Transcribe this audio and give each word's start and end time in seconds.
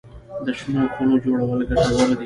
د 0.45 0.47
شنو 0.57 0.81
خونو 0.93 1.15
جوړول 1.23 1.59
ګټور 1.69 2.01
دي؟ 2.09 2.15